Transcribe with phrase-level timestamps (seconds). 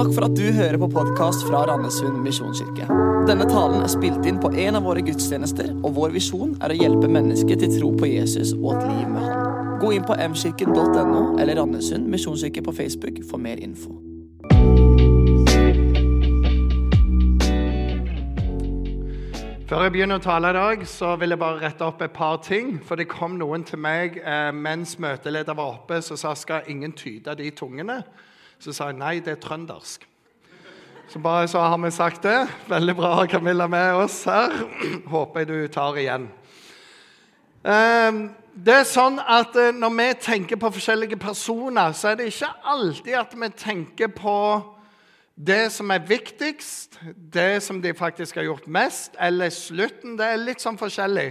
[0.00, 2.86] Takk for at du hører på podkast fra Randesund misjonskirke.
[3.28, 6.78] Denne talen er spilt inn på en av våre gudstjenester, og vår visjon er å
[6.78, 9.58] hjelpe mennesker til tro på Jesus og et liv med Han.
[9.82, 13.92] Gå inn på mkirken.no eller Randesund misjonskirke på Facebook for mer info.
[19.68, 22.40] Før jeg begynner å tale i dag, så vil jeg bare rette opp et par
[22.48, 22.78] ting.
[22.88, 26.96] For det kom noen til meg eh, mens møteleder var oppe, så sa skal ingen
[26.96, 28.00] tyde de tungene.
[28.60, 30.02] Så sa jeg nei, det er trøndersk.
[31.08, 32.42] Så bare så har vi sagt det.
[32.68, 34.52] Veldig bra å ha Camilla med oss her.
[35.08, 36.26] Håper jeg du tar igjen.
[37.64, 38.18] Eh,
[38.52, 42.50] det er sånn at eh, Når vi tenker på forskjellige personer, så er det ikke
[42.74, 44.36] alltid at vi tenker på
[45.40, 46.98] det som er viktigst,
[47.32, 50.18] det som de faktisk har gjort mest, eller slutten.
[50.20, 51.30] Det er litt sånn forskjellig.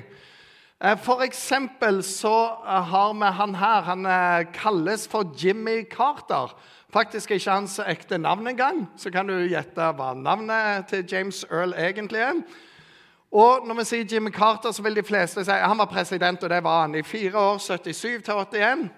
[0.81, 2.33] Eh, for eksempel så
[2.65, 3.87] har vi han her.
[3.93, 6.57] Han eh, kalles for Jimmy Carter.
[6.93, 8.87] Faktisk ikke hans ekte navn engang.
[8.97, 12.41] Så kan du gjette hva navnet til James Earl egentlig er.
[13.29, 16.49] Og når vi sier Jimmy Carter, så vil de fleste si han var president, og
[16.49, 18.89] det var han i fire år, 77 til 81.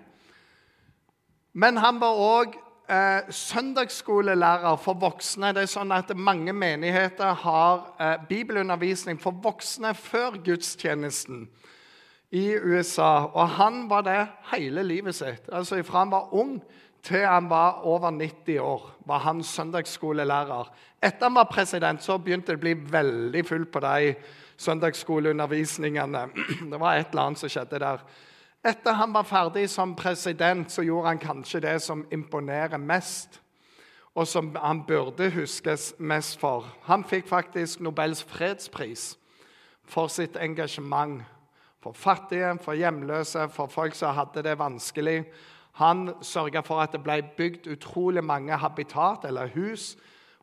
[1.53, 2.56] Men han var òg
[2.88, 5.52] eh, søndagsskolelærer for voksne.
[5.52, 11.50] Det er sånn at Mange menigheter har eh, bibelundervisning for voksne før gudstjenesten
[12.31, 13.28] i USA.
[13.33, 14.22] Og han var det
[14.53, 15.52] hele livet sitt.
[15.52, 16.61] Altså Fra han var ung
[17.04, 20.70] til han var over 90 år, var han søndagsskolelærer.
[21.04, 24.14] Etter han var president, så begynte det å bli veldig fullt på de
[24.62, 26.28] søndagsskoleundervisningene.
[26.72, 28.04] Det var et eller annet som skjedde der.
[28.62, 33.40] Etter han var ferdig som president, så gjorde han kanskje det som imponerer mest,
[34.14, 36.68] og som han burde huskes mest for.
[36.86, 39.16] Han fikk faktisk Nobels fredspris
[39.90, 41.24] for sitt engasjement
[41.82, 45.24] for fattige, for hjemløse, for folk som hadde det vanskelig.
[45.82, 49.96] Han sørga for at det ble bygd utrolig mange habitat, eller hus,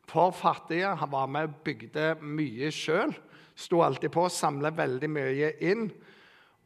[0.09, 0.95] for fattige.
[0.99, 3.13] Han var med og bygde mye sjøl.
[3.55, 5.87] Sto alltid på, samla veldig mye inn.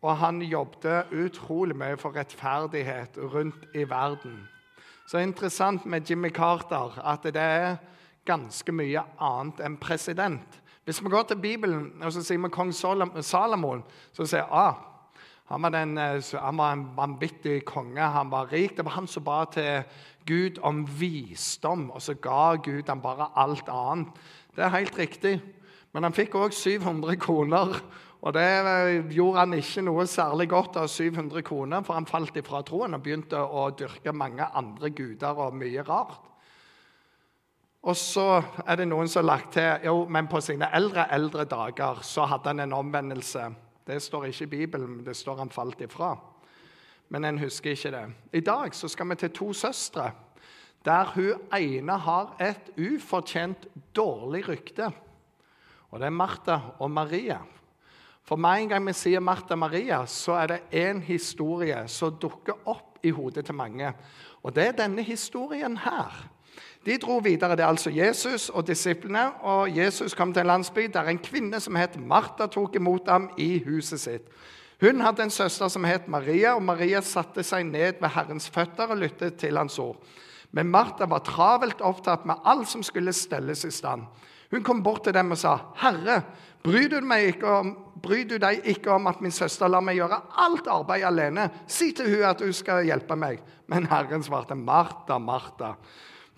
[0.02, 4.42] Og han jobbet utrolig mye for rettferdighet rundt i verden.
[5.08, 7.78] Så er interessant med Jimmy Carter at det er
[8.26, 10.59] ganske mye annet enn president.
[10.84, 13.84] Hvis vi går til Bibelen og så sier vi kong Salomon,
[14.16, 14.80] så sier ah,
[15.52, 18.02] han var, den, eh, han var en vanvittig konge.
[18.02, 18.78] Han var rik.
[18.78, 19.84] Det var han som ba til
[20.26, 24.08] Gud om visdom, og så ga Gud ham bare alt annet.
[24.56, 25.42] Det er helt riktig.
[25.94, 27.76] Men han fikk òg 700 kroner
[28.24, 32.38] og det eh, gjorde han ikke noe særlig godt av 700 kroner, for han falt
[32.40, 36.30] ifra troen og begynte å dyrke mange andre guder og mye rart.
[37.84, 41.44] Og så er det noen som har lagt til jo, men på sine eldre eldre
[41.52, 43.50] dager så hadde han en omvendelse.
[43.88, 46.16] Det står ikke i Bibelen, det står han falt ifra.
[47.10, 48.06] Men en husker ikke det.
[48.34, 50.12] I dag så skal vi til to søstre,
[50.86, 54.92] der hun ene har et ufortjent dårlig rykte.
[55.92, 57.40] Og det er Martha og Maria.
[58.24, 62.16] For med en gang vi sier Martha og Maria, så er det én historie som
[62.20, 63.94] dukker opp i hodet til mange.
[64.44, 66.30] Og det er denne historien her.
[66.86, 67.56] De dro videre.
[67.56, 69.31] Det er altså Jesus og disiplene.
[69.41, 73.30] og Jesus kom til en landsby der en kvinne som het Martha, tok imot ham
[73.38, 74.28] i huset sitt.
[74.81, 78.91] Hun hadde en søster som het Maria, og Maria satte seg ned ved Herrens føtter
[78.91, 79.96] og lyttet til hans ord.
[80.52, 84.03] Men Martha var travelt opptatt med alt som skulle stelles i stand.
[84.53, 86.22] Hun kom bort til dem og sa, 'Herre,
[86.64, 87.00] bryr du,
[87.47, 91.50] om, bryr du, deg ikke om at min søster lar meg gjøre alt arbeid alene?'
[91.68, 95.75] 'Si til hun at hun skal hjelpe meg.' Men Herren svarte, 'Martha, Martha.'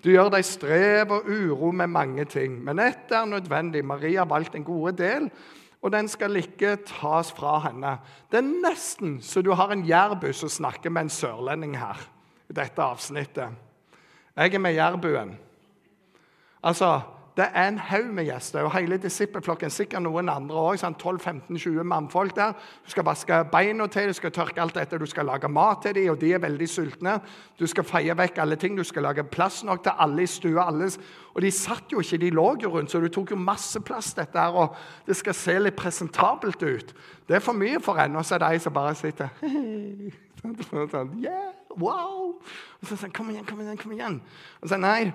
[0.03, 3.85] Du gjør deg strev og uro med mange ting, men ett er nødvendig.
[3.85, 5.31] Maria har valgt en god del,
[5.81, 7.97] og den skal ikke tas fra henne.
[8.31, 11.97] Det er nesten så du har en jærbu som snakker med en sørlending her.
[12.49, 13.49] i dette avsnittet.
[14.37, 15.37] Jeg er med jærbuen.
[16.63, 17.01] Altså,
[17.35, 18.63] det er en haug med gjester.
[18.63, 20.77] og Hele disippelflokken, sikkert noen andre òg.
[20.79, 22.53] Sånn 12-15-20 mannfolk der.
[22.85, 25.97] Du skal vaske beina til, du skal tørke alt dette, du skal lage mat til
[25.97, 27.17] dem, og de er veldig sultne.
[27.59, 30.69] Du skal feie vekk alle ting, du skal lage plass nok til alle i stua.
[30.69, 30.95] Alles.
[31.35, 34.13] Og de satt jo ikke, de lå jo rundt, så du tok jo masse plass,
[34.15, 34.75] dette her, og
[35.07, 36.95] det skal se litt presentabelt ut.
[37.27, 39.33] Det er for mye for en, og så er det ei som bare sitter
[40.91, 42.35] sånn, yeah, wow!
[42.79, 44.21] Og så sier kom igjen, kom igjen, kom igjen.
[44.61, 45.09] Og så nei,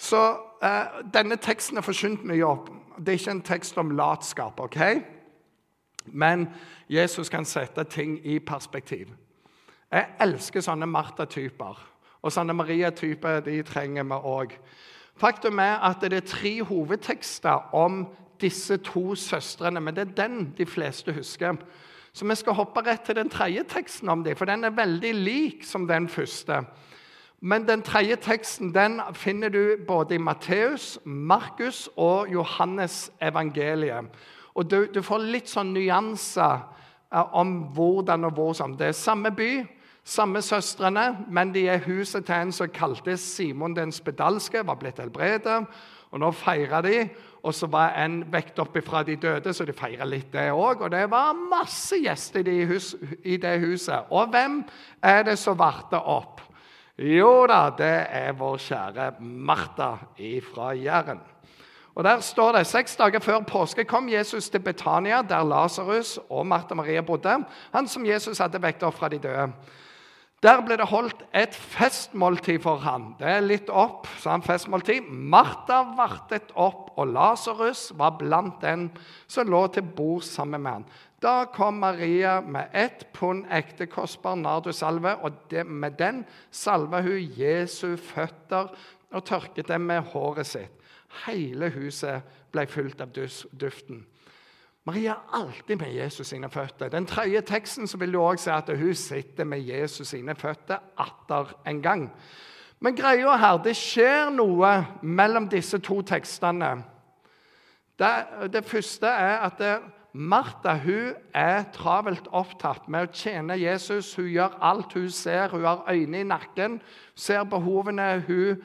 [0.00, 0.20] så
[0.64, 2.70] eh, denne teksten er forsynt mye opp.
[2.96, 4.78] Det er ikke en tekst om latskap, ok?
[6.06, 6.48] Men
[6.88, 9.12] Jesus kan sette ting i perspektiv.
[9.92, 11.78] Jeg elsker sånne Martha-typer.
[12.22, 14.56] Og sånne Maria-typer de trenger vi òg.
[15.20, 18.06] Faktum er at det er tre hovedtekster om
[18.40, 21.60] disse to søstrene, men det er den de fleste husker.
[22.12, 25.12] Så vi skal hoppe rett til den tredje teksten om dem, for den er veldig
[25.14, 26.64] lik som den første.
[27.40, 34.04] Men den tredje teksten den finner du både i Matteus, Markus og Johannes evangeliet.
[34.54, 36.58] Og du, du får litt sånn nyanser
[37.14, 38.74] eh, om hvordan og hvor som.
[38.76, 39.62] Det er samme by,
[40.04, 45.00] samme søstrene, men de er huset til en som kaltes Simon den spedalske, var blitt
[45.00, 45.62] helbredet.
[46.10, 47.00] Og nå feirer de,
[47.46, 50.82] og så var en vekt opp ifra de døde, så de feirer litt det òg.
[50.84, 52.92] Og det var masse gjester i, hus,
[53.24, 54.10] i det huset.
[54.10, 54.60] Og hvem
[55.00, 56.49] er det som varte opp?
[57.00, 59.94] Jo da, det er vår kjære Martha
[60.52, 61.20] fra Jæren.
[61.94, 66.46] Og Der står det seks dager før påske kom Jesus til Betania, der Lasarus og
[66.46, 69.48] Martha Maria bodde, han som Jesus hadde vekket opp fra de døde.
[70.42, 73.14] Der ble det holdt et festmåltid for ham.
[73.18, 75.08] Det er litt opp, sa han festmåltid.
[75.08, 78.90] Martha vartet opp, og Lasarus var blant den
[79.28, 80.84] som lå til bord sammen med ham.
[81.20, 85.32] Da kom Maria med ett pund ekte kostbar nardusalve, og
[85.66, 88.72] med den salva hun Jesu føtter
[89.10, 90.76] og tørket dem med håret sitt.
[91.26, 92.22] Hele huset
[92.52, 94.04] ble fylt av duften.
[94.88, 96.88] Maria er alltid med Jesus sine føtter.
[96.88, 100.78] Den tredje teksten så vil du også se at hun sitter med Jesus sine føtter
[100.98, 102.06] atter en gang.
[102.80, 104.70] Men greia her, det skjer noe
[105.02, 106.78] mellom disse to tekstene.
[108.00, 108.12] Det,
[108.54, 109.74] det første er at det,
[110.12, 114.16] Martha hun er travelt opptatt med å tjene Jesus.
[114.18, 115.52] Hun gjør alt hun ser.
[115.54, 116.80] Hun har øyne i nakken,
[117.14, 118.24] ser behovene.
[118.26, 118.62] Hun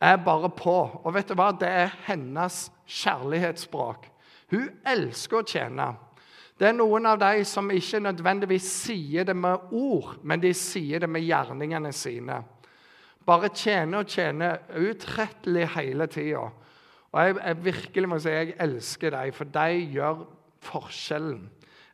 [0.00, 0.78] er bare på.
[1.04, 1.50] Og vet du hva?
[1.52, 4.08] Det er hennes kjærlighetsspråk.
[4.54, 5.90] Hun elsker å tjene.
[6.58, 11.04] Det er noen av de som ikke nødvendigvis sier det med ord, men de sier
[11.04, 12.40] det med gjerningene sine.
[13.28, 16.48] Bare tjene og tjene utrettelig hele tida.
[17.12, 20.24] Og jeg, jeg, virkelig må si jeg elsker dem, for de gjør
[20.64, 21.48] forskjellen.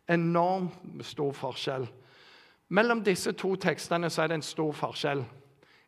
[0.08, 1.86] Enormt stor forskjell.
[2.68, 5.24] Mellom disse to tekstene så er det en stor forskjell.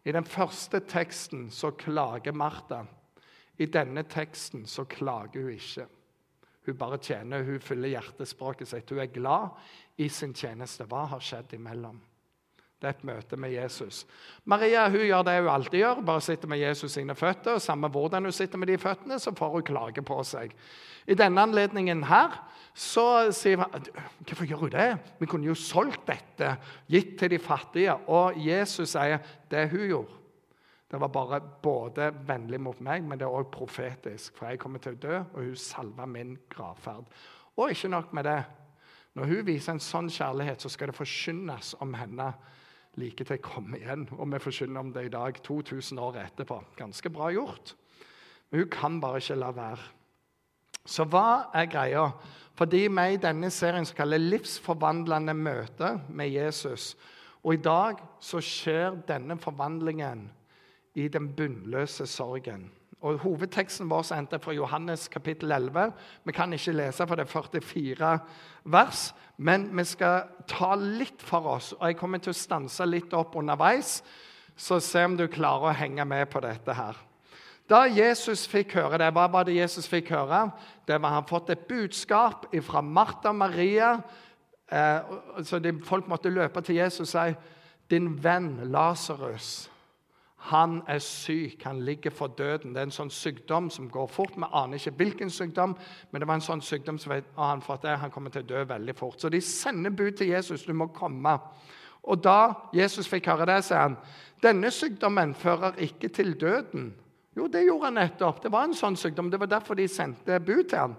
[0.07, 2.85] I den første teksten så klager Martha.
[3.59, 5.87] I denne teksten så klager hun ikke.
[6.67, 8.91] Hun bare tjener, hun fyller hjertespråket sitt.
[8.91, 9.49] Hun er glad
[10.03, 10.85] i sin tjeneste.
[10.85, 12.01] Hva har skjedd imellom?
[12.77, 14.03] Det er et møte med Jesus.
[14.45, 17.57] Maria hun gjør det hun alltid gjør, bare sitter med Jesus sine føtter.
[17.57, 20.53] og Samme hvordan hun sitter med de føttene, så får hun klage på seg.
[21.07, 22.35] I denne anledningen her
[22.77, 23.89] så sier han
[24.27, 24.91] hvorfor gjør hun det?
[25.21, 26.51] Vi kunne jo solgt dette,
[26.93, 27.95] gitt til de fattige.
[28.13, 30.21] Og Jesus sier det hun gjorde.
[30.87, 34.37] Det var bare både vennlig mot meg, men det er òg profetisk.
[34.37, 37.09] For jeg kommer til å dø, og hun salva min gravferd.
[37.57, 38.43] Og ikke nok med det.
[39.17, 42.29] Når hun viser en sånn kjærlighet, så skal det forkynnes om henne
[42.97, 44.07] like til kommer igjen.
[44.17, 46.61] Og vi forskylder om det i dag, 2000 år etterpå.
[46.77, 47.75] Ganske bra gjort.
[48.51, 49.93] Men hun kan bare ikke la være.
[50.87, 52.11] Så hva er greia?
[52.57, 56.97] Fordi vi i denne serien som kaller 'Livsforvandlende møte med Jesus'.
[57.45, 60.31] Og i dag så skjer denne forvandlingen
[60.95, 62.71] i den bunnløse sorgen.
[63.05, 65.91] Og Hovedteksten vår endte fra Johannes kapittel 11.
[66.25, 68.13] Vi kan ikke lese, for det er 44
[68.65, 69.03] vers.
[69.37, 73.37] Men vi skal ta litt for oss, og jeg kommer til å stanse litt opp
[73.37, 74.01] underveis.
[74.57, 76.97] Så se om du klarer å henge med på dette her.
[77.69, 80.47] Da Jesus fikk høre det, hva var det Jesus fikk høre?
[80.87, 84.01] Det var Han fått et budskap fra Martha og Maria.
[84.71, 85.01] Eh,
[85.45, 87.35] så de, folk måtte løpe til Jesus og si
[87.91, 89.69] din venn Lasarus
[90.47, 92.75] han er syk, han ligger for døden.
[92.75, 94.37] Det er en sånn sykdom som går fort.
[94.37, 95.75] Vi aner ikke hvilken sykdom,
[96.11, 98.51] men det var en sånn sykdom som vet, han, for at han kommer til å
[98.53, 99.19] dø veldig fort.
[99.21, 100.63] Så de sender bud til Jesus.
[100.63, 101.35] Du må komme.
[102.07, 103.99] Og da Jesus fikk høre det, sier han
[104.45, 106.93] denne sykdommen fører ikke til døden.
[107.37, 108.43] Jo, det gjorde han nettopp.
[108.45, 109.33] Det var en sånn sykdom.
[109.33, 110.97] Det var derfor de sendte bud til han.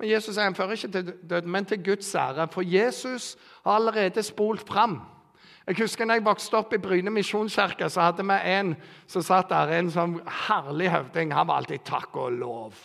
[0.00, 2.48] Men Jesus sier han fører ikke til døden, men til Guds ære.
[2.50, 4.98] For Jesus har allerede spolt fram.
[5.72, 8.74] Jeg husker når jeg vokste opp i Bryne misjonskirke, så hadde vi en
[9.08, 11.30] som satt der, en sånn herlig høvding.
[11.32, 12.82] Han var alltid 'takk og lov'.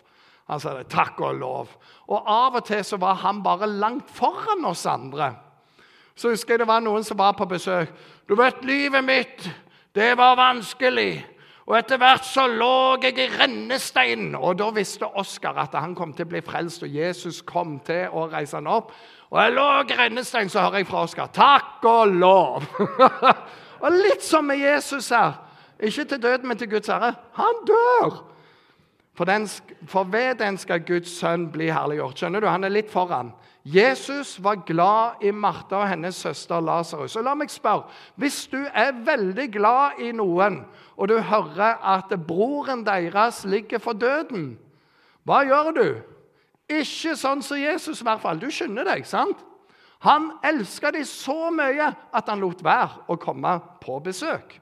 [0.48, 1.74] Han sa det, 'takk og lov'.
[2.08, 5.36] Og av og til så var han bare langt foran oss andre.
[6.15, 7.91] Så husker jeg det var noen som var på besøk.
[8.27, 9.51] 'Du vet, livet mitt,
[9.96, 11.25] det var vanskelig.'
[11.67, 14.36] Og etter hvert så lå jeg i rennesteinen.
[14.36, 18.08] Og da visste Oskar at han kom til å bli frelst, og Jesus kom til
[18.08, 18.94] å reise han opp.
[19.29, 21.27] Og jeg lå grendestein, så hører jeg fra Oskar.
[21.36, 22.63] Takk og lov!
[23.84, 25.36] og litt som med Jesus her.
[25.79, 27.13] Ikke til døden, men til Guds ære.
[27.38, 28.24] Han dør!
[29.17, 29.48] For, den,
[29.88, 32.19] for, ved den skal Guds sønn bli herliggjort.
[32.19, 32.48] Skjønner du?
[32.48, 33.34] Han er litt foran.
[33.67, 37.17] Jesus var glad i Martha og hennes søster Lasarus.
[37.17, 40.62] Og la meg spørre, Hvis du er veldig glad i noen,
[40.96, 44.53] og du hører at broren deres ligger for døden,
[45.27, 45.88] hva gjør du?
[46.68, 48.40] Ikke sånn som Jesus, i hvert fall.
[48.42, 49.40] Du skjønner deg, sant?
[50.06, 54.60] Han elska dem så mye at han lot være å komme på besøk.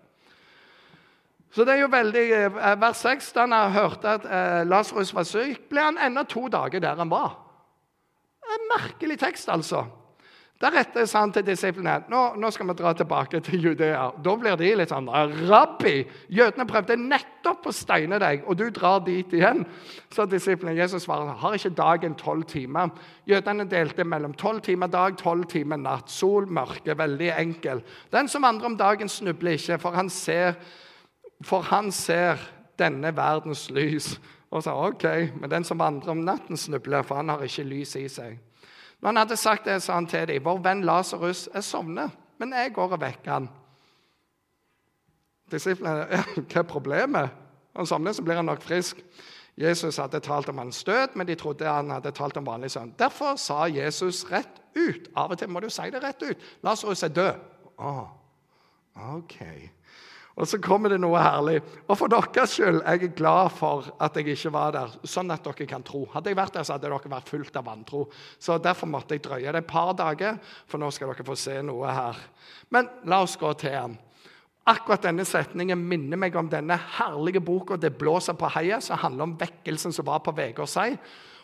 [1.56, 5.24] Så det er jo veldig, eh, Vers 6, da han hørte at eh, Lasarus var
[5.24, 7.38] syk, ble han enda to dager der han var.
[8.44, 9.86] En merkelig tekst, altså.
[10.56, 14.06] Deretter sa han til disiplene nå, nå skal vi dra tilbake til Judea.
[14.24, 15.10] Da blir de litt sånn
[15.50, 15.98] Rabbi,
[16.32, 19.66] jødene prøvde nettopp å steine deg, og du drar dit igjen.
[20.16, 22.94] Så disiplene Jesus svarer har ikke dagen tolv timer.
[23.28, 26.08] Jødene delte mellom tolv timer dag, tolv timer natt.
[26.14, 27.84] Sol, mørke, veldig enkel.
[28.16, 30.56] Den som vandrer om dagen, snubler ikke, for han ser,
[31.44, 32.40] for han ser
[32.80, 34.14] denne verdens lys.
[34.56, 35.04] Og sa OK,
[35.36, 38.40] men den som vandrer om natten, snubler, for han har ikke lys i seg.
[39.02, 42.54] Når han hadde sagt det, sa han til dem, 'Vår venn Lasarus er sovnet, men
[42.54, 43.50] jeg går og vekker han.'
[45.52, 47.30] Disiplene ja, 'Hva er problemet?'
[47.76, 49.04] Han sovner, så blir han nok frisk.
[49.58, 52.94] Jesus hadde talt om hans død, men de trodde han hadde talt om vanlig søvn.
[53.00, 55.08] Derfor sa Jesus rett ut.
[55.16, 56.38] Av og til må du si det rett ut.
[56.64, 57.34] Lasarus er død.
[57.78, 58.08] Oh,
[58.96, 59.40] ok.
[60.36, 61.62] Og så kommer det noe herlig.
[61.88, 65.46] Og for deres skyld er jeg glad for at jeg ikke var der, sånn at
[65.46, 66.04] dere kan tro.
[66.12, 68.02] Hadde jeg vært der, så hadde dere vært fullt av vantro.
[68.40, 71.62] Så Derfor måtte jeg drøye det et par dager, for nå skal dere få se
[71.64, 72.20] noe her.
[72.76, 73.96] Men la oss gå til ham.
[74.68, 79.24] Akkurat denne setningen minner meg om denne herlige boka 'Det blåser på heia', som handler
[79.24, 80.98] om vekkelsen som var på Vegårshei.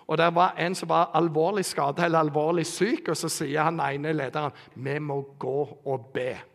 [0.08, 3.80] Og Der var en som var alvorlig skadet eller alvorlig syk, og så sier han
[3.80, 6.51] ene lederen 'Vi må gå og be'.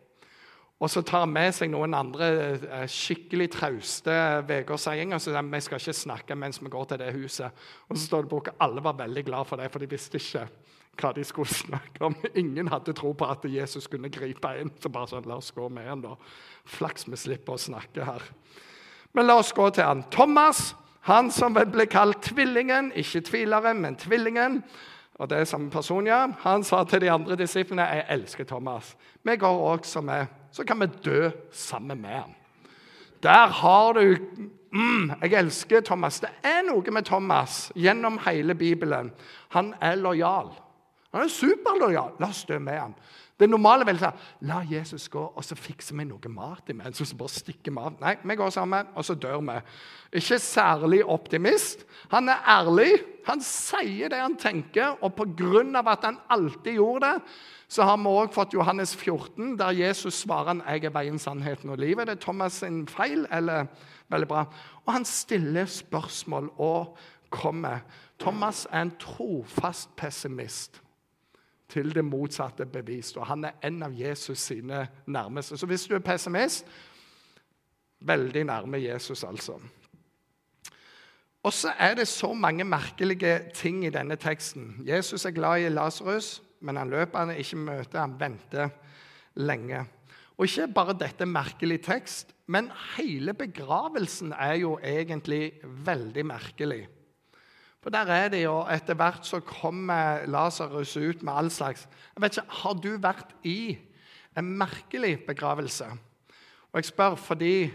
[0.77, 4.13] Og så tar han med seg noen andre eh, skikkelig trauste
[4.45, 5.17] vegårdseiinger.
[5.17, 7.67] Så vi skal ikke snakke mens vi går til det huset.
[7.89, 10.21] Og så står det på at alle var veldig glad for det, for de visste
[10.21, 10.45] ikke
[10.97, 12.17] hva de skulle snakke om.
[12.37, 14.73] Ingen hadde tro på at Jesus kunne gripe inn.
[14.81, 16.13] Så bare sånn, la oss gå med han da.
[16.77, 18.27] Flaks vi slipper å snakke her.
[19.17, 20.05] Men la oss gå til han.
[20.13, 20.75] Thomas,
[21.09, 24.61] han som ble kalt tvillingen, ikke tvileren, men tvillingen.
[25.17, 26.27] Og det er samme person, ja.
[26.43, 28.91] Han sa til de andre disiplene jeg elsker Thomas.
[29.25, 32.35] Vi går også med, så kan vi dø sammen med ham.
[33.23, 34.17] Der har du
[34.71, 36.19] mm, Jeg elsker Thomas.
[36.19, 39.11] Det er noe med Thomas gjennom hele Bibelen.
[39.55, 40.51] Han er lojal.
[41.13, 42.15] Han er superlojal.
[42.19, 42.95] La oss dø med ham.
[43.37, 46.97] Det normale vel sånn La Jesus gå, og så fikser vi noe mat imens.
[46.97, 47.99] Så bare stikker vi av.
[48.01, 49.57] Nei, vi går sammen, og så dør vi.
[50.17, 51.85] Ikke særlig optimist.
[52.09, 52.95] Han er ærlig.
[53.27, 55.83] Han sier det han tenker, og pga.
[55.91, 57.21] at han alltid gjorde det,
[57.67, 61.69] så har vi òg fått Johannes 14, der Jesus svarer han, 'Jeg er veien, sannheten
[61.69, 62.05] og livet'.
[62.05, 63.67] Det er Thomas sin feil, eller
[64.09, 64.45] veldig bra.
[64.85, 66.97] Og han stiller spørsmål og
[67.29, 67.79] kommer.
[68.19, 70.81] Thomas er en trofast pessimist
[71.69, 73.17] til det motsatte bevist.
[73.17, 75.57] Og han er en av Jesus sine nærmeste.
[75.57, 76.65] Så hvis du er pessimist
[77.99, 79.55] Veldig nærme Jesus, altså.
[81.43, 84.83] Og så er det så mange merkelige ting i denne teksten.
[84.85, 88.69] Jesus er glad i Lasarus, men han løper han ikke møter, han venter
[89.33, 89.85] lenge.
[90.37, 96.83] Og ikke bare dette merkelig tekst, men hele begravelsen er jo egentlig veldig merkelig.
[97.87, 102.21] For der er det jo Etter hvert så kommer Lasarus ut med all slags Jeg
[102.21, 103.77] vet ikke, Har du vært i
[104.35, 105.85] en merkelig begravelse?
[106.73, 107.71] Og jeg spør fordi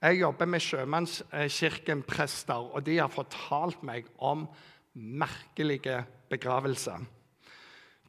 [0.00, 4.48] jeg jobber med Sjømannskirken-prester, og de har fortalt meg om
[4.94, 7.02] merkelige begravelser.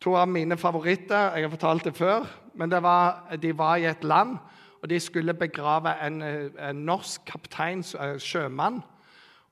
[0.06, 3.89] To av mine favoritter jeg har fortalt det før, men det var, de var i
[3.89, 4.38] et land,
[4.84, 8.84] og de skulle begrave en, en norsk kaptein, eh, sjømann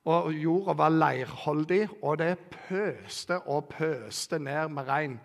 [0.08, 5.18] og jorda var leirholdig, og det pøste og pøste ned med regn.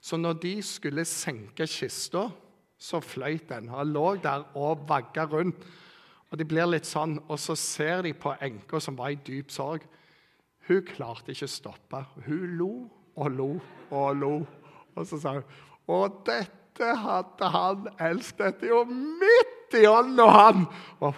[0.00, 2.28] Så når de skulle senke kista,
[2.80, 3.68] så fløyt den.
[3.68, 5.66] Han lå der og vagga rundt.
[6.30, 9.50] Og de blir litt sånn, og så ser de på enka som var i dyp
[9.52, 9.84] sorg.
[10.68, 12.04] Hun klarte ikke å stoppe.
[12.26, 12.72] Hun lo
[13.18, 13.50] og lo
[13.90, 14.34] og lo.
[14.94, 15.58] Og så sa hun
[15.90, 18.60] Og dette hadde han elsket.
[18.60, 20.66] Dette er jo midt i ånda, han!
[21.02, 21.16] Og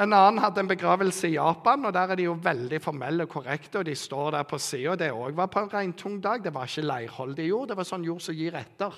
[0.00, 3.34] en annen hadde en begravelse i Japan, og der er de jo veldig formelle og
[3.34, 3.82] korrekte.
[3.82, 4.96] og De står der på sida.
[4.96, 6.40] Det òg var på en regntung dag.
[6.44, 8.96] Det var ikke leirholdig jord, det var sånn jord som gir etter.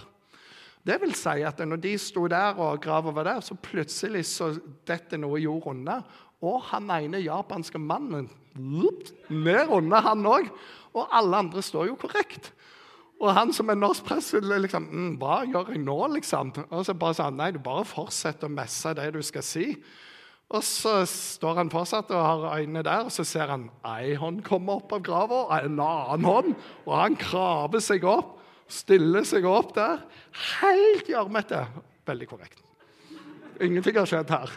[0.82, 4.52] Det vil si at når de sto der og grava var der, så plutselig så
[4.86, 6.00] detter noe jord unna.
[6.42, 10.50] Og han ene japanske mannen ned under, han òg.
[10.94, 12.52] Og alle andre står jo korrekt.
[13.22, 16.50] Og han som er norsk prest, liksom mm, Hva gjør jeg nå, liksom?
[16.70, 19.66] Og så bare sa han nei, du bare fortsetter å messe det du skal si.
[20.52, 24.42] Og så står han fortsatt og har øynene der, og så ser han ei hånd
[24.44, 26.50] komme opp av grava, en annen hånd,
[26.84, 28.36] og han kraver seg opp,
[28.68, 30.02] stiller seg opp der,
[30.58, 31.64] helt gjørmete.
[32.08, 32.60] Veldig korrekt.
[33.62, 34.52] Ingenting har skjedd her.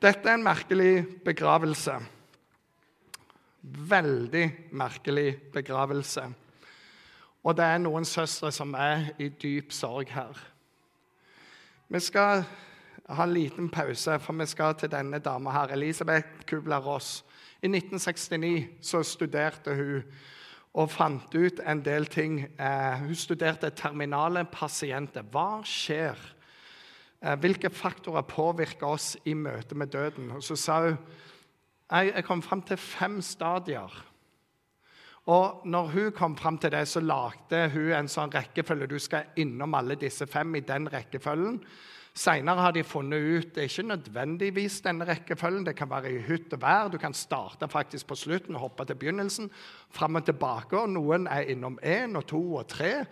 [0.00, 1.98] Dette er en merkelig begravelse.
[3.90, 6.24] Veldig merkelig begravelse.
[7.44, 10.40] Og det er noen søstre som er i dyp sorg her.
[11.90, 12.44] Vi skal
[13.10, 15.72] ha en liten pause, for vi skal til denne dama her.
[15.74, 17.24] Elisabeth Kubler-Ross.
[17.62, 20.02] I 1969 så studerte hun
[20.74, 22.44] og fant ut en del ting.
[22.58, 25.26] Eh, hun studerte terminale pasienter.
[25.26, 26.18] Hva skjer?
[27.20, 30.30] Eh, hvilke faktorer påvirker oss i møte med døden?
[30.30, 30.96] Og så sa hun
[31.90, 33.90] jeg, jeg kom fram til fem stadier.
[35.26, 38.86] Og når hun kom fram til det, så lagde hun en sånn rekkefølge.
[38.86, 41.58] Du skal innom alle disse fem i den rekkefølgen.
[42.14, 45.66] Seinere har de funnet ut det er ikke nødvendigvis denne rekkefølgen.
[45.66, 46.88] Det kan være i hytt og vær.
[46.90, 49.50] Du kan starte faktisk på slutten og hoppe til begynnelsen.
[49.90, 50.78] Fram og tilbake.
[50.78, 53.04] og Noen er innom én og to og tre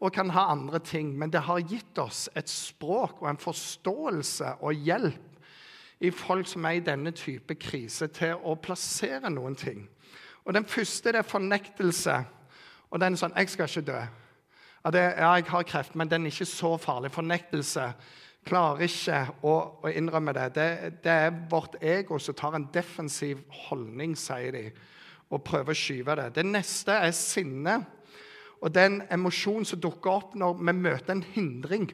[0.00, 1.18] og kan ha andre ting.
[1.18, 5.22] Men det har gitt oss et språk og en forståelse og hjelp
[6.00, 9.86] i folk som er i denne type krise, til å plassere noen ting.
[10.44, 12.24] Og Den første det er fornektelse.
[12.90, 14.06] Og den er sånn 'Jeg skal ikke dø'.
[14.84, 17.10] Ja, det, ja, jeg har kreft, men den er ikke så farlig.
[17.10, 17.94] Fornektelse
[18.46, 20.46] klarer ikke å, å innrømme det.
[20.54, 20.68] det.
[21.04, 21.16] det.
[21.26, 24.64] er vårt ego som tar en defensiv holdning, sier de,
[25.30, 26.30] og prøver å skyve det.
[26.38, 27.80] Det neste er sinne.
[28.62, 31.90] Og den emosjonen som dukker opp når vi møter en hindring.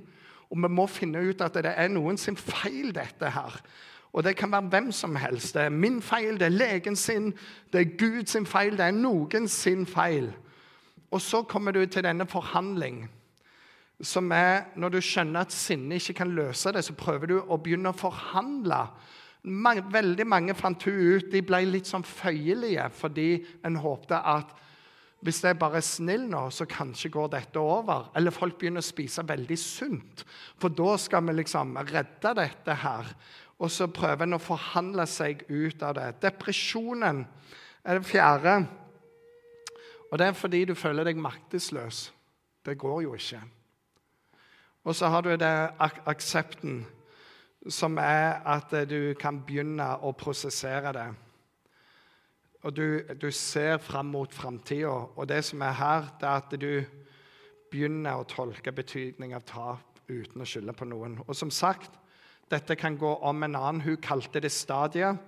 [0.52, 3.56] Og vi må finne ut at det er noen sin feil, dette her.
[4.12, 5.54] Og det kan være hvem som helst.
[5.56, 7.32] Det er min feil, det er legen sin,
[7.72, 10.28] det er Guds feil, det er noen sin feil.
[11.10, 13.06] Og så kommer du til denne forhandling,
[14.02, 17.58] som er når du skjønner at sinnet ikke kan løse det, så prøver du å
[17.62, 18.80] begynne å forhandle.
[19.42, 23.28] Veldig mange fant hun ut de ble litt sånn føyelige fordi
[23.66, 24.52] en håpte at
[25.22, 28.08] hvis jeg bare er snill nå, så kanskje går dette over.
[28.18, 30.24] Eller folk begynner å spise veldig sunt,
[30.58, 33.12] for da skal vi liksom redde dette her.
[33.62, 36.08] Og så prøver en å forhandle seg ut av det.
[36.24, 37.22] Depresjonen
[37.86, 38.56] er det fjerde.
[40.10, 42.08] Og det er fordi du føler deg maktesløs.
[42.66, 43.44] Det går jo ikke.
[44.84, 46.86] Og så har du det ak aksepten,
[47.68, 51.08] som er at du kan begynne å prosessere det.
[52.62, 54.90] Og du, du ser fram mot framtida.
[55.16, 57.02] Og det som er her, det er at du
[57.70, 61.16] begynner å tolke betydning av tap uten å skylde på noen.
[61.26, 61.94] Og som sagt,
[62.50, 63.80] dette kan gå om en annen.
[63.80, 65.18] Hun kalte det stadiet.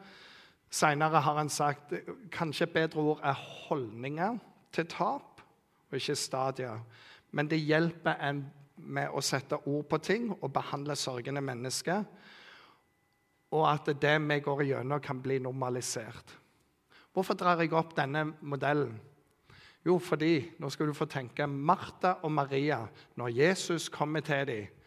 [0.70, 1.94] Seinere har han sagt
[2.34, 4.38] kanskje et bedre ord er holdninger
[4.74, 5.40] til tap,
[5.90, 6.82] og ikke stadier.
[7.30, 8.44] Men det hjelper en
[8.76, 12.04] med å sette ord på ting og behandle sørgende mennesker.
[13.54, 16.34] Og at det vi går igjennom, kan bli normalisert.
[17.14, 18.96] Hvorfor drar jeg opp denne modellen?
[19.84, 22.80] Jo, fordi nå skal du få tenke Martha og Maria,
[23.20, 24.80] når Jesus kommer til dem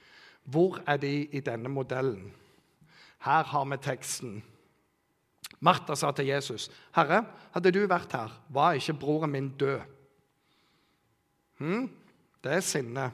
[0.47, 2.31] hvor er de i denne modellen?
[3.19, 4.37] Her har vi teksten.
[5.59, 9.81] Martha sa til Jesus, 'Herre, hadde du vært her, var ikke broren min død?'
[11.57, 11.89] Hm?
[12.43, 13.11] det er sinne.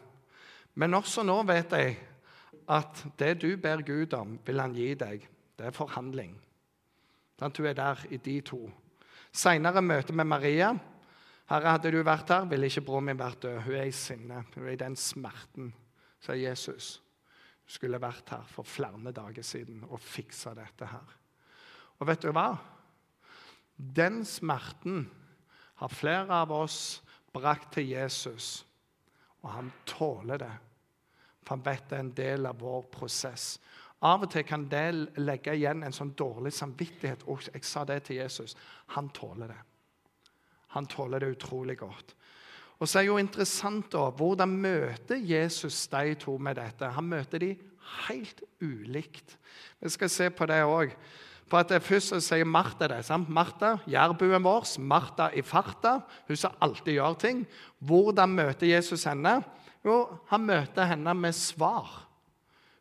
[0.76, 1.98] Men også nå vet jeg
[2.72, 5.28] at det du ber Gud om, vil han gi deg.
[5.58, 6.34] Det er forhandling.
[7.40, 7.58] Sant?
[7.58, 8.62] du er der i de to.
[9.34, 10.74] Seinere møte med Maria.
[11.50, 14.46] 'Herre, hadde du vært her, ville ikke broren min vært død.' Hun er i sinne.
[14.56, 15.74] Hun er i den smerten,
[16.24, 17.02] sier Jesus
[17.64, 21.18] Hun skulle vært her for flere dager siden og fiksa dette her.
[22.00, 22.58] Og vet du hva?
[23.78, 25.10] Den smerten
[25.76, 28.66] har flere av oss brakt til Jesus,
[29.44, 30.54] og han tåler det.
[31.44, 33.58] For han vet det er en del av vår prosess.
[34.04, 37.26] Av og til kan det legge igjen en sånn dårlig samvittighet.
[37.32, 38.56] Og jeg sa det til Jesus.
[38.96, 39.60] Han tåler det.
[40.76, 42.16] Han tåler det utrolig godt.
[42.80, 46.90] Og så er det jo interessant da, Hvordan møter Jesus de to med dette?
[46.96, 47.54] Han møter de
[48.08, 49.38] helt ulikt.
[49.80, 50.96] Vi skal se på det òg.
[51.48, 53.06] For at Først så sier Martha det.
[53.06, 53.30] sant?
[53.30, 57.48] Martha, jærbuen vår, Martha i farta, hun som alltid gjør ting.
[57.80, 59.44] Hvordan møter Jesus henne?
[59.86, 62.08] Jo, han møter henne med svar.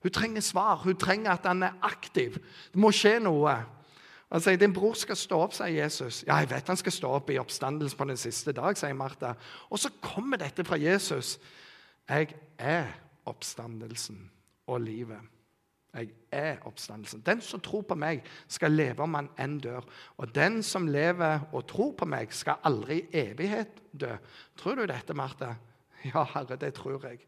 [0.02, 0.76] Hun trenger svar.
[0.76, 2.38] Hun trenger at han er aktiv.
[2.72, 3.54] Det må skje noe.
[4.32, 6.24] Han sier, 'Din bror skal stå opp', sier Jesus.
[6.26, 9.34] 'Ja, jeg vet han skal stå opp i oppstandelse på den siste dag', sier Martha.
[9.70, 11.38] Og så kommer dette fra Jesus.
[12.08, 12.86] 'Jeg er
[13.26, 14.30] oppstandelsen
[14.66, 15.41] og livet'.
[15.92, 17.20] Jeg er oppstandelsen.
[17.20, 19.84] Den som tror på meg, skal leve om han enn dør.
[20.16, 24.14] Og den som lever og tror på meg, skal aldri i evighet dø.
[24.56, 25.54] Tror du dette, Martha?
[26.02, 27.20] Ja, Herre, det tror jeg.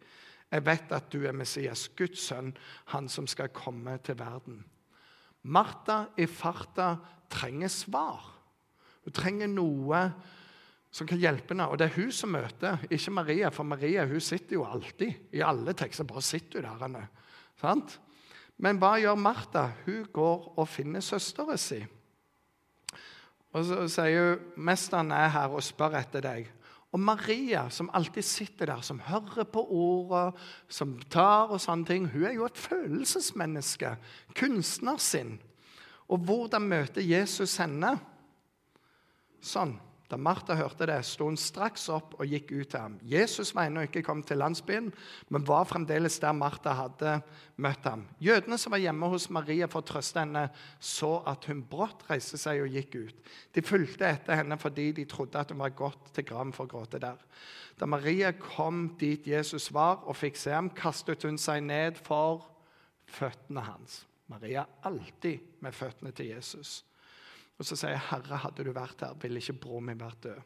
[0.50, 2.48] Jeg vet at du er Messias, Guds sønn,
[2.90, 4.64] han som skal komme til verden.
[5.42, 6.96] Martha i farta
[7.30, 8.32] trenger svar.
[9.04, 10.00] Hun trenger noe
[10.94, 11.66] som kan hjelpe henne.
[11.68, 13.50] Og det er hun som møter, ikke Maria.
[13.54, 16.06] For Maria hun sitter jo alltid i alle tekster.
[16.08, 17.08] Bare sitter hun der.
[17.60, 17.98] Sant?
[18.58, 19.68] Men hva gjør Martha?
[19.86, 21.88] Hun går og finner søsteren sin.
[23.54, 26.50] Og så sier hun, 'Mesteren er her og spør etter deg.'
[26.94, 30.34] Og Maria, som alltid sitter der, som hører på ordet,
[30.68, 33.96] som tar og sånne ting, hun er jo et følelsesmenneske.
[34.38, 35.40] Kunstner sin.
[36.08, 37.96] Og hvordan møter Jesus henne?
[39.42, 39.74] Sånn.
[40.10, 42.96] Da Martha hørte det, sto hun straks opp og gikk ut til ham.
[43.08, 44.90] Jesus var ennå ikke kommet til landsbyen,
[45.32, 47.14] men var fremdeles der Martha hadde
[47.64, 48.04] møtt ham.
[48.20, 50.44] Jødene som var hjemme hos Maria for å trøste henne,
[50.76, 53.34] så at hun brått reiste seg og gikk ut.
[53.56, 56.74] De fulgte etter henne fordi de trodde at hun var gått til graven for å
[56.76, 57.20] gråte der.
[57.80, 62.44] Da Maria kom dit Jesus var og fikk se ham, kastet hun seg ned for
[63.08, 64.02] føttene hans.
[64.28, 66.82] Maria alltid med føttene til Jesus.
[67.58, 70.42] Og så sier jeg, 'Herre, hadde du vært her, ville ikke broren min vært død.'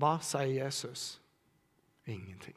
[0.00, 1.20] Hva sier Jesus?
[2.06, 2.56] Ingenting.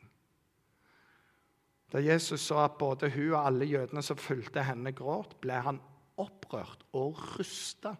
[1.92, 5.82] Da Jesus så at både hun og alle jødene som fulgte henne, gråt, ble han
[6.18, 7.96] opprørt og rusta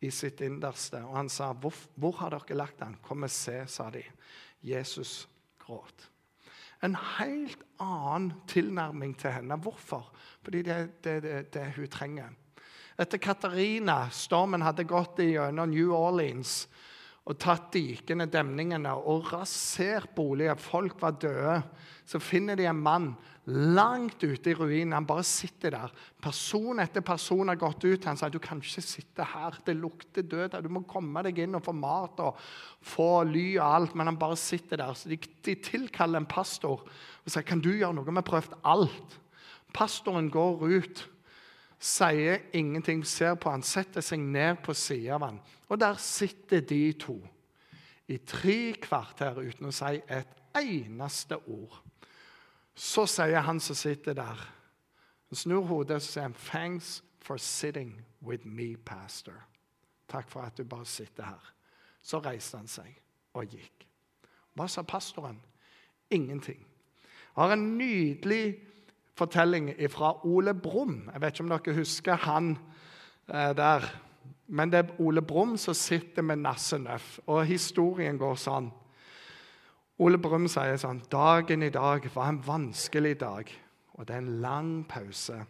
[0.00, 1.02] i sitt innerste.
[1.04, 2.96] Og han sa, hvor, 'Hvor har dere lagt han?
[3.02, 4.02] Kom og se', sa de.
[4.62, 6.10] Jesus gråt.
[6.82, 9.56] En helt annen tilnærming til henne.
[9.56, 10.12] Hvorfor?
[10.42, 12.30] Fordi det er det, det, det hun trenger.
[12.98, 16.64] Etter Katarina, stormen hadde gått gjennom New Orleans
[17.28, 20.56] og tatt dikene, demningene, og rasert boliger.
[20.58, 21.58] Folk var døde.
[22.08, 23.10] Så finner de en mann
[23.76, 24.94] langt ute i ruinen.
[24.96, 25.92] Han bare sitter der.
[26.24, 28.06] Person etter person har gått ut.
[28.08, 29.60] Han sier du kan ikke sitte her.
[29.66, 30.56] Det lukter død.
[30.56, 30.64] her.
[30.64, 32.40] Du må komme deg inn og få mat og
[32.80, 33.94] få ly og alt.
[33.94, 34.96] Men han bare sitter der.
[34.96, 38.08] Så de, de tilkaller en pastor og sier kan du gjøre noe?
[38.08, 39.20] Vi har prøvd alt.
[39.76, 41.04] Pastoren går ut
[41.78, 45.40] sier ingenting, ser på han, setter seg ned på sida av han.
[45.68, 47.18] Og der sitter de to
[48.08, 51.76] i tre kvarter uten å si et eneste ord.
[52.74, 54.46] Så sier han som sitter der,
[55.28, 59.44] han snur hodet og sier han, 'Thanks for sitting with me, pastor'.
[60.08, 61.52] Takk for at du bare sitter her.
[62.02, 63.00] Så reiste han seg
[63.34, 63.86] og gikk.
[64.54, 65.40] Hva sa pastoren?
[66.10, 66.66] Ingenting.
[67.36, 68.56] Har en nydelig
[69.18, 71.08] fortelling fra Ole Brumm.
[71.12, 72.52] Jeg vet ikke om dere husker han
[73.28, 73.86] eh, der.
[74.48, 78.70] Men det er Ole Brumm som sitter med Nassenøff, og historien går sånn.
[79.98, 83.50] Ole Brumm sier sånn Dagen i dag var en vanskelig dag,
[83.98, 85.42] og det er en lang pause.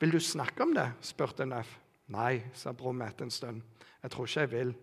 [0.00, 0.90] Vil du snakke om det?
[1.04, 1.68] spurte Nøff.
[2.14, 3.62] Nei, sa Brumm etter en stund.
[4.02, 4.74] Jeg tror ikke jeg vil.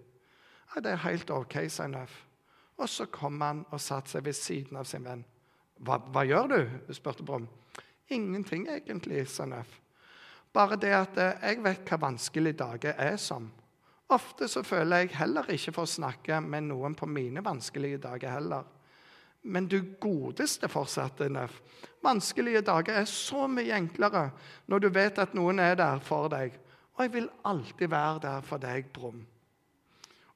[0.73, 2.15] Ja, det er helt ok, sa Nøff.
[2.81, 5.23] Og så kom han og satte seg ved siden av sin venn.
[5.79, 6.93] Hva, hva gjør du?
[6.93, 7.47] spurte Brumm.
[8.13, 9.80] Ingenting, egentlig, Sanef.
[10.54, 13.49] Bare det at eh, jeg vet hva vanskelige dager er som.
[14.13, 18.36] Ofte så føler jeg heller ikke for å snakke med noen på mine vanskelige dager
[18.36, 18.67] heller.
[19.43, 21.56] Men du godeste, fortsatte Nef.
[22.04, 24.30] Vanskelige dager er så mye enklere
[24.71, 26.56] når du vet at noen er der for deg.
[26.93, 29.23] Og jeg vil alltid være der for deg, Brum.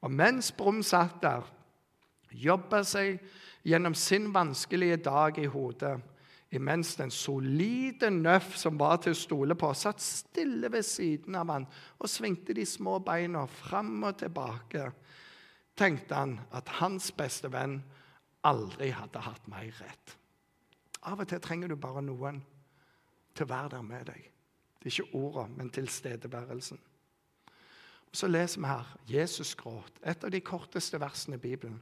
[0.01, 1.45] Og mens Brum satt der,
[2.31, 3.21] jobba seg
[3.67, 5.97] gjennom sin vanskelige dag i hodet,
[6.55, 11.51] imens den solide Nøff som var til å stole på, satt stille ved siden av
[11.51, 14.85] han og svingte de små beina fram og tilbake,
[15.77, 17.81] tenkte han at hans beste venn
[18.47, 20.15] aldri hadde hatt mer rett.
[21.07, 22.41] Av og til trenger du bare noen
[23.35, 24.23] til å være der med deg.
[24.77, 26.79] Det er ikke ordene, men tilstedeværelsen.
[28.07, 31.81] Og Så leser vi her Jesus gråt, et av de korteste versene i Bibelen.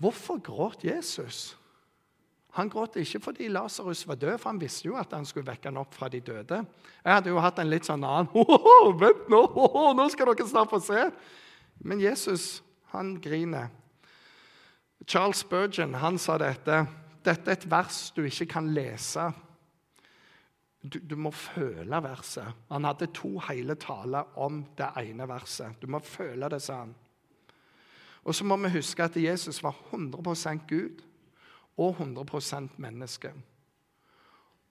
[0.00, 1.58] Hvorfor gråt Jesus?
[2.52, 5.70] Han gråt ikke fordi Lasarus var død, for han visste jo at han skulle vekke
[5.70, 6.58] han opp fra de døde.
[7.00, 8.28] Jeg hadde jo hatt en litt sånn annen
[9.00, 9.40] Vent nå!
[9.96, 11.06] Nå skal dere snart få se!
[11.82, 12.60] Men Jesus,
[12.92, 13.70] han griner.
[15.06, 16.84] Charles Spurgeon han sa dette.
[17.24, 19.30] Dette er et vers du ikke kan lese.
[20.82, 22.66] Du, du, må føle verset.
[22.68, 25.78] Han hadde to hele taler om det ene verset.
[25.80, 26.92] Du må føle det, sa han.
[28.26, 31.00] Og så må vi huske at Jesus var 100% Gud
[31.76, 33.32] og 100% menneske.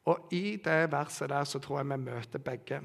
[0.06, 2.82] Og i det verset der så tror jeg vi møter begge.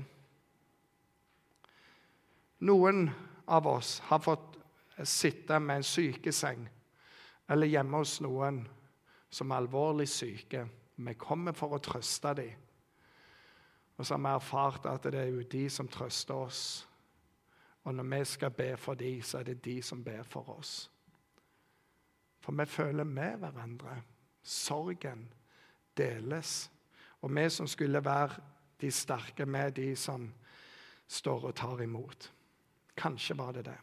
[2.58, 3.10] Noen
[3.46, 4.56] av oss har fått
[5.04, 6.68] sitte med en sykeseng
[7.48, 8.62] eller hjemme hos noen
[9.30, 10.64] som er alvorlig syke.
[10.96, 12.52] Vi kommer for å trøste dem.
[13.96, 16.62] Og så har vi erfart at det er jo de som trøster oss.
[17.84, 20.90] Og når vi skal be for dem, så er det de som ber for oss.
[22.46, 23.96] For vi føler med hverandre.
[24.42, 25.26] Sorgen
[25.98, 26.70] deles.
[27.20, 28.38] Og vi som skulle være
[28.80, 30.28] de sterke med de som
[31.08, 32.32] står og tar imot.
[32.96, 33.78] Kanskje var det det.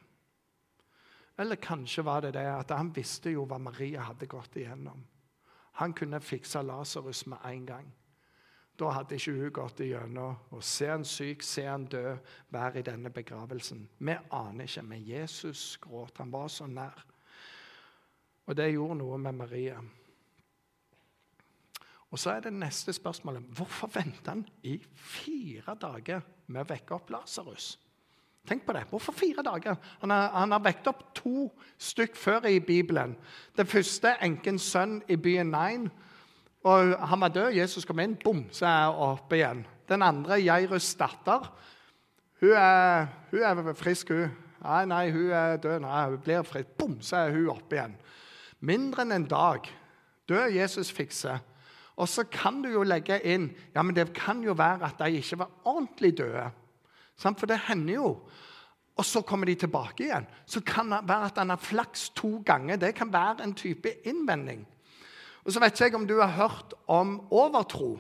[1.38, 5.04] Eller kanskje var det det at han visste jo hva Maria hadde gått igjennom.
[5.82, 7.94] Han kunne fikse Lasarus med en gang.
[8.80, 12.18] Da hadde ikke hun gått igjennom å se han syk, se han død,
[12.50, 13.90] være i denne begravelsen.
[13.98, 16.18] Vi aner ikke, men Jesus gråt.
[16.18, 17.04] Han var så nær.
[18.48, 19.78] Og det gjorde noe med Maria.
[22.14, 26.94] Og så er det neste spørsmålet hvorfor venter han i fire dager med å vekke
[26.94, 27.74] opp Lasarus?
[28.48, 28.84] Tenk på det.
[28.90, 29.76] Hvorfor fire dager?
[30.02, 31.48] Han har, han har vekt opp to
[31.80, 33.16] stykk før i Bibelen.
[33.56, 35.88] Den første enkens sønn i byen Nain.
[36.68, 37.56] Og han var død.
[37.56, 39.64] Jesus kom inn, bom, så er han oppe igjen.
[39.90, 41.48] Den andre, Jairus' datter,
[42.44, 44.32] hun er, hun er frisk, hun.
[44.64, 45.80] Nei, nei, hun er død.
[45.84, 46.76] Nei, hun blir frisk.
[46.80, 47.96] Bom, så er hun oppe igjen.
[48.64, 49.68] Mindre enn en dag.
[50.30, 51.42] Død Jesus fikser.
[52.00, 55.20] Og så kan du jo legge inn ja, men det kan jo være at de
[55.20, 56.48] ikke var ordentlig døde.
[57.20, 58.08] For det hender jo.
[58.98, 60.26] Og så kommer de tilbake igjen.
[60.46, 62.78] Så kan det være at han har flaks to ganger.
[62.78, 64.66] Det kan være en type innvending.
[65.44, 67.98] Og så vet jeg om du har hørt om overtro.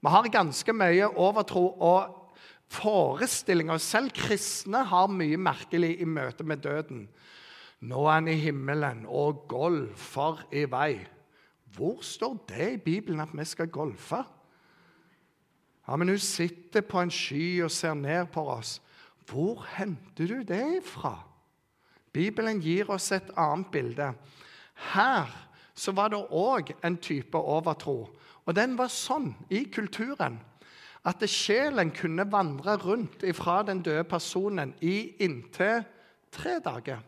[0.00, 2.32] Vi har ganske mye overtro og
[2.70, 3.80] forestillinger.
[3.82, 7.06] Selv kristne har mye merkelig i møte med døden.
[7.80, 10.96] Nå er han i himmelen og golfer i vei.
[11.76, 14.22] Hvor står det i Bibelen at vi skal golfe?
[15.86, 18.80] Ja, men hun sitter på en sky og ser ned på oss.
[19.28, 21.18] Hvor henter du det ifra?
[22.12, 24.12] Bibelen gir oss et annet bilde.
[24.94, 25.30] Her
[25.74, 28.08] så var det òg en type overtro.
[28.46, 30.38] Og den var sånn i kulturen
[31.06, 35.84] at sjelen kunne vandre rundt fra den døde personen i inntil
[36.34, 37.04] tre dager.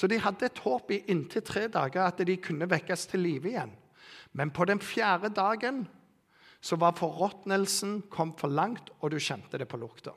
[0.00, 3.50] Så de hadde et håp i inntil tre dager at de kunne vekkes til live
[3.50, 3.72] igjen.
[4.32, 5.82] Men på den fjerde dagen
[6.64, 10.14] så var forråtnelsen kom for langt, og du kjente det på lukta.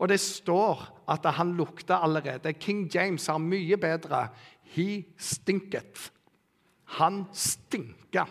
[0.00, 2.54] Og det står at han lukta allerede.
[2.56, 4.30] King James har mye bedre.
[4.72, 6.08] He stinket.
[6.96, 8.24] Han stinka.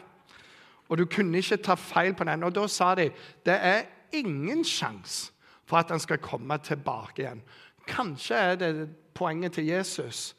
[0.89, 2.47] Og du kunne ikke ta feil på den.
[2.47, 3.11] Og da sa de
[3.45, 3.85] det er
[4.17, 5.29] ingen sjanse
[5.69, 7.45] for at han skal komme tilbake igjen.
[7.85, 10.33] Kanskje er det poenget til Jesus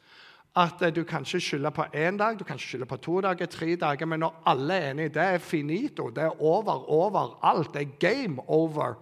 [0.55, 3.45] at du kan ikke skylde på én dag, du kan ikke skylde på to dager,
[3.45, 7.73] tre dager, men når alle er enige, det er finito, det er over over alt,
[7.73, 8.93] det er game over,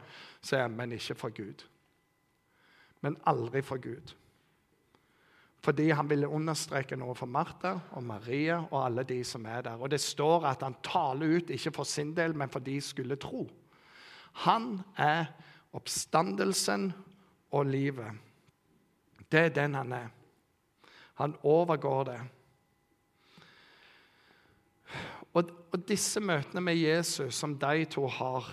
[0.41, 1.65] sier jeg, men ikke for Gud.
[3.01, 4.13] Men aldri for Gud.
[5.63, 9.81] Fordi han ville understreke noe for Martha og Maria og alle de som er der.
[9.81, 13.15] Og det står at han taler ut, ikke for sin del, men for de skulle
[13.19, 13.49] tro.
[14.45, 15.25] Han er
[15.73, 16.93] oppstandelsen
[17.51, 18.13] og livet.
[19.31, 20.07] Det er den han er.
[21.19, 22.19] Han overgår det.
[25.37, 28.47] Og, og disse møtene med Jesus som de to har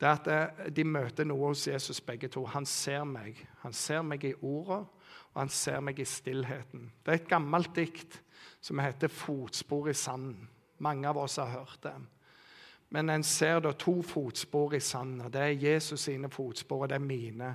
[0.00, 2.42] det er at De møter noe hos Jesus, begge to.
[2.50, 3.38] Han ser meg.
[3.62, 4.82] Han ser meg i orda,
[5.32, 6.90] og han ser meg i stillheten.
[7.04, 8.20] Det er et gammelt dikt
[8.60, 10.48] som heter 'Fotspor i sanden'.
[10.78, 11.94] Mange av oss har hørt det.
[12.94, 15.26] Men en ser da to fotspor i sanden.
[15.32, 17.48] Det er Jesus sine fotspor, og det er mine.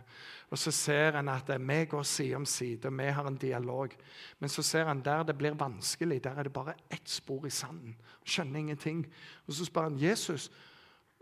[0.51, 3.95] Og så ser en at vi går side om side, og vi har en dialog.
[4.39, 7.49] Men så ser en der det blir vanskelig, der er det bare ett spor i
[7.49, 7.95] sanden.
[8.25, 9.05] Skjønner ingenting.
[9.47, 10.49] Og så spør han Jesus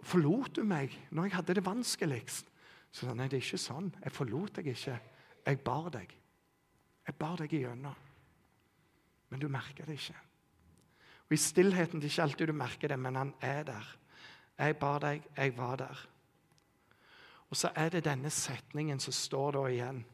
[0.03, 2.49] forlot du meg når jeg hadde det vanskeligst.
[2.91, 3.91] Så sa han nei, det er ikke sånn.
[4.01, 4.97] Jeg forlot deg ikke.
[5.45, 6.17] Jeg bar deg.
[7.05, 8.01] Jeg bar deg igjennom.
[9.29, 10.17] Men du merker det ikke.
[11.27, 13.95] Og I stillheten det er ikke alltid du merker det, men han er der.
[14.57, 16.07] Jeg bar deg, jeg var der.
[17.49, 20.05] Og så er det denne setningen som står da igjen.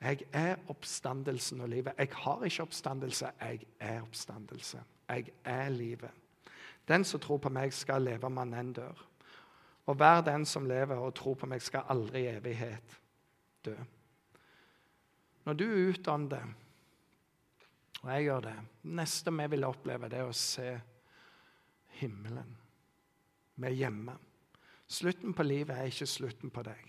[0.00, 1.94] Jeg er oppstandelsen og livet.
[1.98, 4.82] Jeg har ikke oppstandelse, jeg er oppstandelse.
[5.08, 6.10] Jeg er livet.
[6.88, 9.04] Den som tror på meg, skal leve om enn dør.
[9.88, 12.98] Og hver den som lever og tror på meg, skal aldri i evighet
[13.64, 13.74] dø.
[15.44, 16.44] Når du utånder,
[18.02, 20.70] og jeg gjør det neste vi vil oppleve, det er å se
[21.98, 22.57] himmelen.
[23.58, 24.14] Vi er hjemme.
[24.88, 26.80] Slutten på livet er ikke slutten på deg.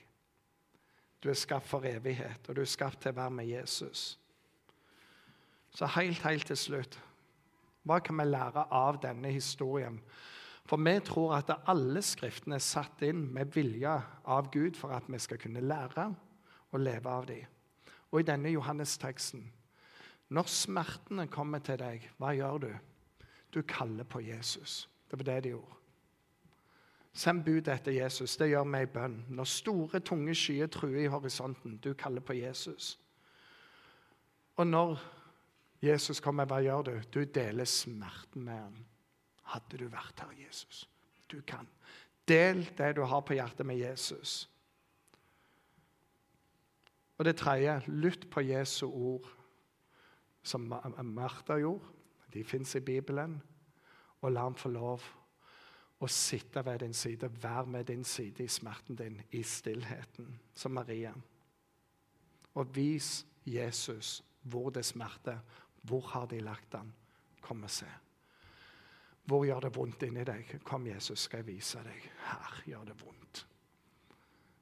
[1.19, 4.19] Du er skapt for evighet, og du er skapt til å være med Jesus.
[5.75, 6.99] Så helt, helt til slutt
[7.87, 9.99] Hva kan vi lære av denne historien?
[10.69, 13.95] For vi tror at alle skriftene er satt inn med vilje
[14.29, 16.05] av Gud for at vi skal kunne lære
[16.69, 17.47] og leve av dem.
[18.11, 19.47] Og i denne Johannes-teksten
[20.29, 22.71] Når smertene kommer til deg, hva gjør du?
[23.49, 24.87] Du kaller på Jesus.
[25.09, 25.78] Det var det de gjorde.
[27.19, 28.37] Send bud etter Jesus.
[28.39, 29.17] Det gjør meg bønn.
[29.35, 32.93] Når store, tunge skyer truer i horisonten, du kaller på Jesus.
[34.55, 35.01] Og når
[35.83, 36.93] Jesus kommer, hva gjør du?
[37.11, 38.79] Du deler smerten med ham.
[39.51, 40.85] Hadde du vært her, Jesus?
[41.27, 41.67] Du kan.
[42.27, 44.45] Del det du har på hjertet med Jesus.
[47.17, 49.27] Og det tredje lytt på Jesu ord,
[50.43, 50.71] som
[51.03, 51.83] Martha gjorde.
[52.31, 53.41] De fins i Bibelen.
[54.21, 55.03] Og la ham få lov
[55.99, 60.71] og sitte ved din side, være med din side i smerten din, i stillheten, som
[60.71, 61.13] Maria.
[62.53, 65.39] Og vis Jesus hvor det smerter.
[65.81, 66.93] Hvor har de lagt den?
[67.41, 67.85] Kom og se.
[69.23, 70.59] Hvor gjør det vondt inni deg?
[70.63, 72.07] Kom, Jesus, skal jeg vise deg.
[72.25, 73.45] Her gjør det vondt.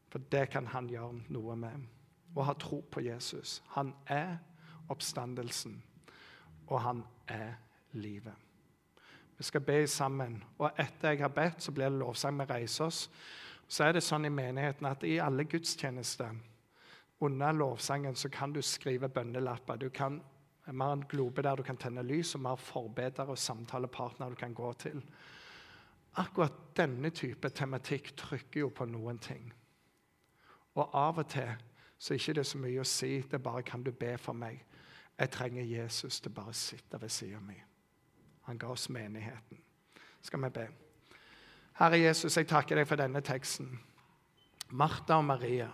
[0.10, 1.86] For det kan han gjøre noe med.
[2.36, 3.62] Å ha tro på Jesus.
[3.76, 4.38] Han er
[4.92, 5.80] oppstandelsen,
[6.68, 7.56] og han er
[7.92, 8.47] livet.
[9.38, 12.40] Vi skal be sammen, og etter jeg har bedt, så blir det lovsang.
[12.40, 13.10] Vi reiser oss.
[13.68, 16.34] Så er det sånn i menigheten at i alle gudstjenester
[17.20, 19.78] under lovsangen så kan du skrive bønnelapper.
[19.78, 20.22] Du kan
[20.68, 24.36] vi har en globe der du kan tenne lys, og vi forbedere og samtalepartnere du
[24.36, 25.04] kan gå til.
[26.16, 29.54] Akkurat denne type tematikk trykker jo på noen ting.
[30.76, 31.54] Og av og til
[31.98, 33.22] så er det ikke så mye å si.
[33.22, 34.64] Det er bare 'Kan du be for meg?'
[35.20, 37.64] Jeg trenger Jesus til bare å sitte ved siden meg.
[38.48, 39.60] Han ga oss menigheten.
[40.22, 40.68] Skal vi be?
[41.78, 43.74] Herre Jesus, jeg takker deg for denne teksten.
[44.80, 45.68] Martha og Maria.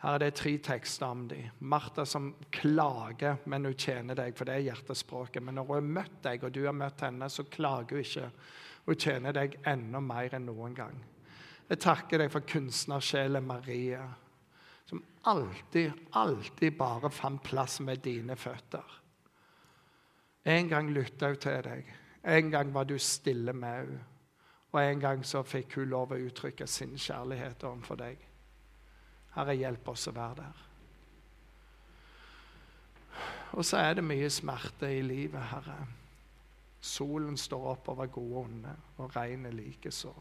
[0.00, 1.50] Her er det tre tekster om dem.
[1.58, 5.42] Martha som klager, men hun tjener deg, for det er hjertespråket.
[5.44, 8.30] Men når hun har møtt deg, og du har møtt henne, så klager hun ikke.
[8.86, 11.02] Hun tjener deg enda mer enn noen gang.
[11.70, 14.06] Jeg takker deg for kunstnersjelen Maria,
[14.88, 18.96] som alltid, alltid bare fant plass med dine føtter.
[20.44, 21.92] En gang lytta hun til deg.
[22.24, 24.00] En gang var du stille med henne.
[24.70, 28.20] Og en gang så fikk hun lov å uttrykke sin kjærlighet overfor deg.
[29.34, 30.60] Herre, hjelp oss å være der.
[33.58, 35.78] Og så er det mye smerte i livet, Herre.
[36.80, 40.14] Solen står opp over gode og onde, og regnet likeså.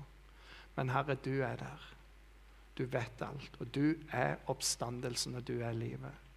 [0.76, 1.86] Men Herre, du er der.
[2.78, 6.29] Du vet alt, og du er oppstandelsen, og du er livet.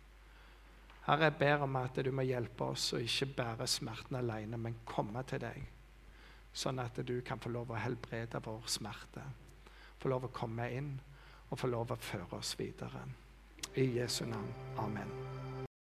[1.06, 4.82] Herre, jeg ber om at du må hjelpe oss å ikke bære smerten alene, men
[4.86, 5.64] komme til deg,
[6.54, 9.24] sånn at du kan få lov å helbrede vår smerte.
[9.98, 10.94] Få lov å komme inn
[11.50, 13.02] og få lov å føre oss videre.
[13.74, 14.54] I Jesu navn.
[14.78, 15.71] Amen.